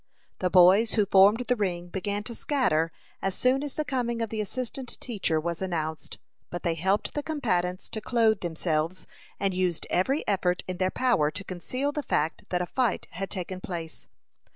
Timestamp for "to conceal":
11.29-11.91